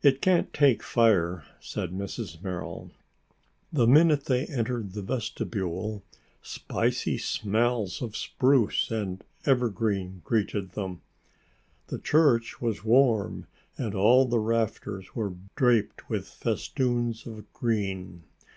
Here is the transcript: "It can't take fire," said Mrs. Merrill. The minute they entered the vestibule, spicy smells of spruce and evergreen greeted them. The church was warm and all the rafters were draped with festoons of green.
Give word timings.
"It 0.00 0.22
can't 0.22 0.52
take 0.54 0.80
fire," 0.84 1.42
said 1.58 1.90
Mrs. 1.90 2.40
Merrill. 2.40 2.92
The 3.72 3.88
minute 3.88 4.26
they 4.26 4.46
entered 4.46 4.92
the 4.92 5.02
vestibule, 5.02 6.04
spicy 6.40 7.18
smells 7.18 8.00
of 8.00 8.16
spruce 8.16 8.92
and 8.92 9.24
evergreen 9.44 10.22
greeted 10.24 10.74
them. 10.74 11.00
The 11.88 11.98
church 11.98 12.60
was 12.60 12.84
warm 12.84 13.48
and 13.76 13.92
all 13.92 14.24
the 14.24 14.38
rafters 14.38 15.16
were 15.16 15.34
draped 15.56 16.08
with 16.08 16.28
festoons 16.28 17.26
of 17.26 17.52
green. 17.52 18.22